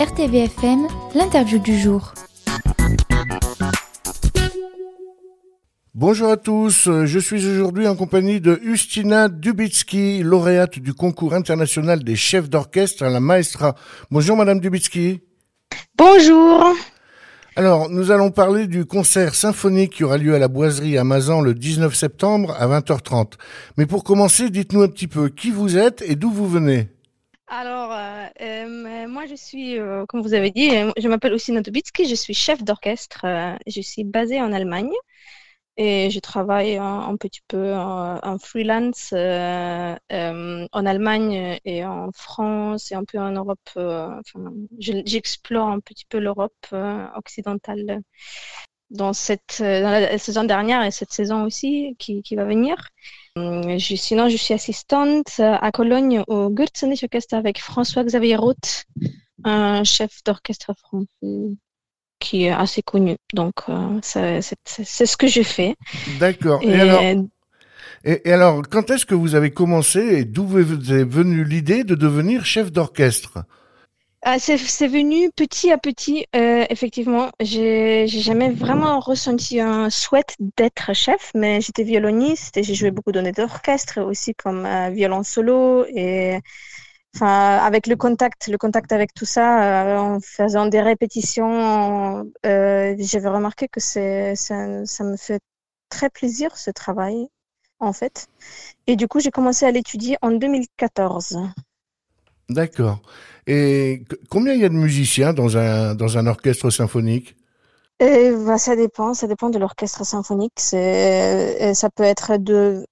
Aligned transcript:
RTVFM, 0.00 0.86
l'interview 1.14 1.58
du 1.58 1.78
jour. 1.78 2.14
Bonjour 5.94 6.30
à 6.30 6.36
tous, 6.36 6.88
je 7.04 7.18
suis 7.18 7.46
aujourd'hui 7.46 7.86
en 7.86 7.94
compagnie 7.94 8.40
de 8.40 8.58
Ustina 8.62 9.28
Dubitsky, 9.28 10.22
lauréate 10.22 10.78
du 10.80 10.92
concours 10.92 11.34
international 11.34 12.02
des 12.02 12.16
chefs 12.16 12.50
d'orchestre 12.50 13.04
à 13.04 13.10
la 13.10 13.20
Maestra. 13.20 13.74
Bonjour 14.10 14.36
Madame 14.36 14.60
Dubitsky. 14.60 15.20
Bonjour. 15.96 16.74
Alors, 17.56 17.88
nous 17.88 18.10
allons 18.10 18.32
parler 18.32 18.66
du 18.66 18.84
concert 18.84 19.36
symphonique 19.36 19.92
qui 19.92 20.02
aura 20.02 20.18
lieu 20.18 20.34
à 20.34 20.40
la 20.40 20.48
Boiserie 20.48 20.98
à 20.98 21.04
Mazan 21.04 21.40
le 21.40 21.54
19 21.54 21.94
septembre 21.94 22.56
à 22.58 22.66
20h30. 22.66 23.34
Mais 23.76 23.86
pour 23.86 24.02
commencer, 24.02 24.50
dites-nous 24.50 24.82
un 24.82 24.88
petit 24.88 25.06
peu 25.06 25.28
qui 25.28 25.52
vous 25.52 25.78
êtes 25.78 26.02
et 26.02 26.16
d'où 26.16 26.32
vous 26.32 26.48
venez. 26.48 26.93
Alors, 27.56 27.92
euh, 27.92 28.26
euh, 28.40 29.06
moi 29.06 29.26
je 29.26 29.36
suis, 29.36 29.78
euh, 29.78 30.06
comme 30.06 30.22
vous 30.22 30.34
avez 30.34 30.50
dit, 30.50 30.70
je 30.96 31.08
m'appelle 31.08 31.34
Ustina 31.34 31.60
Dubitsky, 31.62 32.04
je 32.08 32.16
suis 32.16 32.34
chef 32.34 32.64
d'orchestre. 32.64 33.24
je 33.68 33.80
suis 33.80 34.02
basée 34.02 34.40
en 34.40 34.52
Allemagne. 34.52 34.90
Et 35.76 36.10
je 36.10 36.20
travaille 36.20 36.76
un, 36.78 37.16
petit 37.16 37.42
peu 37.48 37.74
en, 37.74 38.38
freelance 38.38 39.12
en 39.12 39.96
Allemagne 40.86 41.58
et 41.64 41.84
en 41.84 42.10
France 42.12 42.92
et 42.92 42.96
un 42.96 43.04
peu 43.04 43.18
en 43.18 43.30
Europe. 43.32 43.70
J'explore 44.78 45.68
un 45.68 45.80
petit 45.80 46.06
peu 46.06 46.18
l'Europe 46.18 46.66
occidentale 47.14 48.02
dans, 48.94 49.12
cette, 49.12 49.56
dans 49.60 49.90
la 49.90 50.18
saison 50.18 50.44
dernière 50.44 50.82
et 50.84 50.90
cette 50.90 51.12
saison 51.12 51.44
aussi 51.44 51.94
qui, 51.98 52.22
qui 52.22 52.36
va 52.36 52.44
venir. 52.44 52.74
Je, 53.36 53.96
sinon, 53.96 54.28
je 54.28 54.36
suis 54.36 54.54
assistante 54.54 55.40
à 55.40 55.70
Cologne 55.72 56.22
au 56.28 56.50
Goethe 56.50 56.84
Orchestre 57.02 57.34
avec 57.34 57.60
François-Xavier 57.60 58.36
Roth, 58.36 58.84
un 59.42 59.82
chef 59.84 60.22
d'orchestre 60.24 60.72
français 60.78 61.56
qui 62.20 62.44
est 62.44 62.50
assez 62.50 62.80
connu. 62.80 63.16
Donc, 63.34 63.54
euh, 63.68 63.98
c'est 64.02 64.40
ce 65.06 65.16
que 65.16 65.26
j'ai 65.26 65.44
fait. 65.44 65.74
D'accord. 66.20 66.60
Et, 66.62 66.80
alors, 66.80 67.02
et, 68.04 68.32
alors, 68.32 68.62
quand 68.70 68.90
est-ce 68.90 69.04
que 69.04 69.14
vous 69.16 69.34
avez 69.34 69.50
commencé 69.50 69.98
et 69.98 70.24
d'où 70.24 70.46
vous 70.46 70.92
est 70.92 71.04
venue 71.04 71.44
l'idée 71.44 71.84
de 71.84 71.94
devenir 71.94 72.46
chef 72.46 72.70
d'orchestre? 72.70 73.44
Ah, 74.24 74.38
c'est 74.38 74.56
venu 74.88 75.30
petit 75.32 75.70
à 75.70 75.78
petit, 75.78 76.26
euh, 76.34 76.64
effectivement. 76.70 77.30
J'ai 77.40 78.06
jamais 78.08 78.50
vraiment 78.50 78.98
ressenti 79.00 79.60
un 79.60 79.90
souhait 79.90 80.24
d'être 80.56 80.94
chef, 80.94 81.30
mais 81.34 81.60
j'étais 81.60 81.84
violoniste 81.84 82.56
et 82.56 82.62
j'ai 82.62 82.74
joué 82.74 82.90
beaucoup 82.90 83.12
d'orchestre 83.12 84.00
aussi 84.00 84.34
comme 84.34 84.66
euh, 84.66 84.90
violon 84.90 85.22
solo 85.22 85.84
et 85.86 86.40
Enfin, 87.14 87.58
avec 87.58 87.86
le 87.86 87.94
contact, 87.96 88.48
le 88.48 88.58
contact 88.58 88.90
avec 88.90 89.14
tout 89.14 89.24
ça, 89.24 89.86
euh, 89.86 89.98
en 89.98 90.20
faisant 90.20 90.66
des 90.66 90.80
répétitions, 90.80 92.24
euh, 92.44 92.96
j'avais 92.98 93.28
remarqué 93.28 93.68
que 93.68 93.78
ça, 93.78 93.94
me 95.04 95.16
fait 95.16 95.40
très 95.90 96.10
plaisir 96.10 96.56
ce 96.56 96.72
travail, 96.72 97.28
en 97.78 97.92
fait. 97.92 98.26
Et 98.88 98.96
du 98.96 99.06
coup, 99.06 99.20
j'ai 99.20 99.30
commencé 99.30 99.64
à 99.64 99.70
l'étudier 99.70 100.16
en 100.22 100.32
2014. 100.32 101.38
D'accord. 102.48 103.00
Et 103.46 104.04
combien 104.30 104.54
il 104.54 104.60
y 104.60 104.64
a 104.64 104.68
de 104.68 104.74
musiciens 104.74 105.32
dans 105.32 105.56
un, 105.56 106.26
orchestre 106.26 106.70
symphonique? 106.70 107.36
Et 108.00 108.32
bah, 108.44 108.58
ça 108.58 108.74
dépend, 108.76 109.14
ça 109.14 109.26
dépend 109.26 109.50
de 109.50 109.58
l'orchestre 109.58 110.04
symphonique. 110.04 110.54
C'est, 110.56 111.74
ça 111.74 111.90
peut 111.90 112.02
être 112.02 112.36
de 112.36 112.84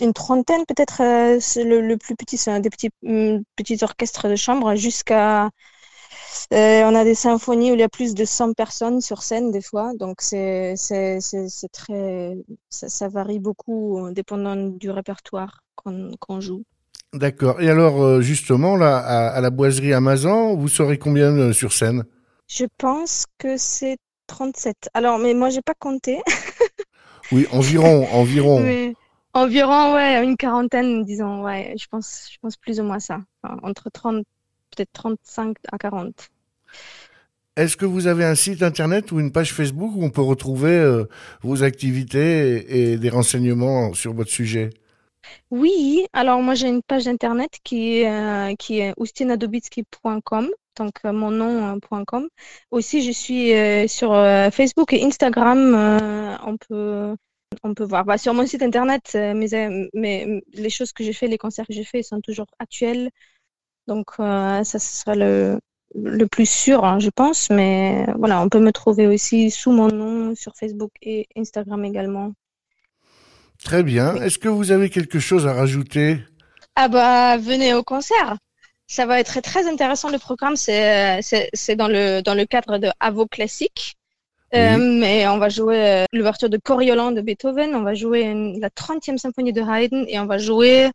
une 0.00 0.12
trentaine 0.12 0.64
peut-être. 0.66 1.02
Euh, 1.02 1.38
le, 1.64 1.96
plus 1.96 2.16
petit, 2.16 2.36
c'est 2.38 2.50
un 2.50 2.60
des 2.60 2.70
petits, 2.70 2.90
mm, 3.02 3.38
petits 3.56 3.78
orchestres 3.82 4.28
de 4.28 4.36
chambre 4.36 4.74
jusqu'à. 4.74 5.50
Euh, 6.52 6.82
on 6.84 6.94
a 6.94 7.04
des 7.04 7.14
symphonies 7.14 7.70
où 7.70 7.74
il 7.74 7.80
y 7.80 7.82
a 7.82 7.88
plus 7.88 8.14
de 8.14 8.24
100 8.24 8.52
personnes 8.54 9.00
sur 9.00 9.22
scène 9.22 9.50
des 9.50 9.62
fois, 9.62 9.92
donc 9.94 10.20
c'est 10.20 10.74
très 11.72 12.36
ça, 12.70 13.08
varie 13.08 13.38
beaucoup 13.38 14.06
euh, 14.06 14.12
dépendant 14.12 14.56
du 14.56 14.90
répertoire 14.90 15.62
qu'on 15.76 16.40
joue. 16.40 16.64
D'accord. 17.14 17.60
Et 17.60 17.70
alors 17.70 18.20
justement 18.20 18.76
là 18.76 18.98
à, 18.98 19.40
la 19.40 19.50
boiserie 19.50 19.92
Amazon, 19.92 20.56
vous 20.56 20.68
serez 20.68 20.98
combien 20.98 21.52
sur 21.52 21.72
scène? 21.72 22.04
Je 22.48 22.64
pense 22.76 23.24
que 23.38 23.56
c'est 23.56 23.96
37. 24.26 24.90
Alors 24.94 25.18
mais 25.18 25.34
moi 25.34 25.50
j'ai 25.50 25.62
pas 25.62 25.74
compté. 25.78 26.18
oui, 27.32 27.46
environ, 27.50 28.06
environ. 28.12 28.94
Environ, 29.34 29.94
ouais, 29.94 30.24
une 30.24 30.36
quarantaine, 30.36 31.04
disons, 31.04 31.44
ouais, 31.44 31.74
je 31.78 31.86
pense, 31.86 32.28
je 32.32 32.38
pense 32.40 32.56
plus 32.56 32.80
ou 32.80 32.82
moins 32.82 32.98
ça. 32.98 33.20
entre 33.62 33.90
30, 33.90 34.24
peut-être 34.74 34.92
35 34.92 35.56
à 35.70 35.78
40. 35.78 36.30
Est-ce 37.56 37.76
que 37.76 37.84
vous 37.84 38.06
avez 38.06 38.24
un 38.24 38.34
site 38.34 38.62
internet 38.62 39.12
ou 39.12 39.20
une 39.20 39.32
page 39.32 39.52
Facebook 39.52 39.92
où 39.94 40.04
on 40.04 40.10
peut 40.10 40.22
retrouver 40.22 40.70
euh, 40.70 41.04
vos 41.42 41.62
activités 41.62 42.92
et, 42.92 42.96
des 42.96 43.10
renseignements 43.10 43.94
sur 43.94 44.14
votre 44.14 44.30
sujet? 44.30 44.70
Oui, 45.50 46.06
alors 46.12 46.40
moi 46.42 46.54
j'ai 46.54 46.68
une 46.68 46.82
page 46.82 47.08
internet 47.08 47.58
qui, 47.64 48.04
euh, 48.06 48.54
qui 48.56 48.80
est 48.80 48.94
donc 50.76 50.94
euh, 51.04 51.12
mon 51.12 51.30
nom.com. 51.30 52.28
Aussi, 52.70 53.02
je 53.02 53.12
suis 53.12 53.52
sur 53.88 54.10
Facebook 54.52 54.92
et 54.92 55.04
Instagram. 55.04 56.38
on 56.46 56.56
peut 56.56 57.16
on 57.62 57.74
peut 57.74 57.84
voir. 57.84 58.04
Bah, 58.04 58.18
sur 58.18 58.34
mon 58.34 58.46
site 58.46 58.62
internet, 58.62 59.12
euh, 59.14 59.34
mes, 59.34 60.42
les 60.52 60.70
choses 60.70 60.92
que 60.92 61.04
j'ai 61.04 61.12
fait, 61.12 61.28
les 61.28 61.38
concerts 61.38 61.66
que 61.66 61.72
j'ai 61.72 61.84
fait 61.84 62.02
sont 62.02 62.20
toujours 62.20 62.46
actuels. 62.58 63.10
Donc, 63.86 64.06
euh, 64.20 64.64
ça 64.64 64.78
sera 64.78 65.14
le, 65.14 65.58
le 65.94 66.26
plus 66.26 66.48
sûr, 66.48 66.84
hein, 66.84 66.98
je 67.00 67.10
pense. 67.10 67.50
Mais 67.50 68.06
voilà, 68.18 68.42
on 68.42 68.48
peut 68.48 68.60
me 68.60 68.72
trouver 68.72 69.06
aussi 69.06 69.50
sous 69.50 69.72
mon 69.72 69.88
nom 69.88 70.34
sur 70.34 70.54
Facebook 70.56 70.92
et 71.02 71.26
Instagram 71.36 71.84
également. 71.84 72.32
Très 73.62 73.82
bien. 73.82 74.14
Est-ce 74.16 74.38
que 74.38 74.48
vous 74.48 74.70
avez 74.70 74.88
quelque 74.88 75.18
chose 75.18 75.46
à 75.46 75.52
rajouter? 75.52 76.18
Ah 76.76 76.88
bah, 76.88 77.36
venez 77.36 77.74
au 77.74 77.82
concert. 77.82 78.36
Ça 78.86 79.04
va 79.04 79.20
être 79.20 79.40
très 79.42 79.68
intéressant. 79.68 80.10
Le 80.10 80.18
programme, 80.18 80.56
c'est 80.56 81.20
dans 81.76 81.88
le, 81.88 82.22
dans 82.22 82.34
le 82.34 82.46
cadre 82.46 82.78
de 82.78 82.88
Avo 83.00 83.26
Classique. 83.26 83.96
Euh, 84.54 84.78
mais 84.78 85.28
on 85.28 85.38
va 85.38 85.50
jouer 85.50 85.76
euh, 85.76 86.04
l'ouverture 86.12 86.48
de 86.48 86.56
Coriolan 86.56 87.12
de 87.12 87.20
Beethoven, 87.20 87.74
on 87.74 87.82
va 87.82 87.92
jouer 87.92 88.32
la 88.58 88.70
30e 88.70 89.18
symphonie 89.18 89.52
de 89.52 89.60
Haydn 89.60 90.06
et 90.08 90.18
on 90.18 90.24
va 90.24 90.38
jouer 90.38 90.88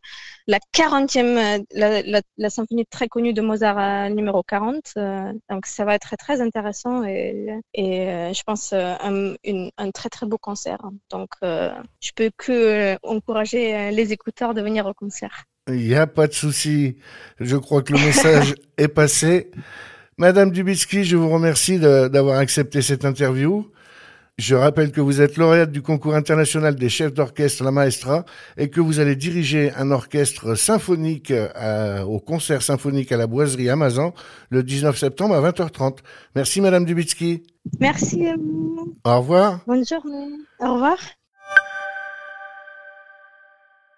la 0.48 0.58
40e, 0.74 1.62
euh, 1.76 2.20
la, 2.36 2.50
symphonie 2.50 2.84
très 2.84 3.06
connue 3.06 3.32
de 3.32 3.40
Mozart 3.42 4.10
numéro 4.10 4.42
40. 4.42 4.94
donc 5.48 5.66
ça 5.66 5.84
va 5.84 5.94
être 5.94 6.16
très, 6.16 6.40
intéressant 6.40 7.04
et, 7.04 7.60
et 7.74 8.32
je 8.34 8.42
pense 8.42 8.72
un, 8.72 9.34
un, 9.44 9.90
très 9.92 10.08
très 10.08 10.26
beau 10.26 10.38
concert. 10.38 10.80
Donc 11.10 11.30
je 11.42 12.10
peux 12.14 12.30
que 12.36 12.96
encourager 13.04 13.92
les 13.92 14.12
écouteurs 14.12 14.54
de 14.54 14.62
venir 14.62 14.84
au 14.86 14.94
concert. 14.94 15.44
Il 15.68 15.76
n'y 15.76 15.94
a 15.94 16.06
pas 16.06 16.26
de 16.26 16.32
souci. 16.32 16.96
Je 17.40 17.56
crois 17.56 17.82
que 17.82 17.92
le 17.92 18.00
message 18.00 18.54
est 18.76 18.88
passé. 18.88 19.50
Madame 20.16 20.52
Dubitsky, 20.52 21.04
je 21.04 21.16
vous 21.16 21.28
remercie 21.28 21.78
d'avoir 21.78 22.38
accepté 22.38 22.82
cette 22.82 23.04
interview. 23.04 23.66
Je 24.38 24.54
rappelle 24.56 24.90
que 24.90 25.00
vous 25.00 25.20
êtes 25.20 25.36
lauréate 25.36 25.70
du 25.70 25.80
concours 25.80 26.14
international 26.14 26.74
des 26.74 26.88
chefs 26.88 27.14
d'orchestre 27.14 27.62
La 27.62 27.70
Maestra 27.70 28.24
et 28.56 28.68
que 28.68 28.80
vous 28.80 28.98
allez 28.98 29.14
diriger 29.14 29.72
un 29.76 29.92
orchestre 29.92 30.56
symphonique 30.56 31.30
euh, 31.30 32.02
au 32.02 32.18
concert 32.18 32.62
symphonique 32.62 33.12
à 33.12 33.16
la 33.16 33.28
Boiserie 33.28 33.70
Amazon 33.70 34.12
le 34.50 34.64
19 34.64 34.98
septembre 34.98 35.34
à 35.36 35.50
20h30. 35.50 35.98
Merci 36.34 36.60
Madame 36.60 36.84
Dubitsky. 36.84 37.44
Merci 37.78 38.26
à 38.26 38.34
vous. 38.36 38.96
Au 39.04 39.18
revoir. 39.18 39.60
Bonne 39.66 39.86
journée. 39.86 40.30
Au 40.60 40.74
revoir. 40.74 40.98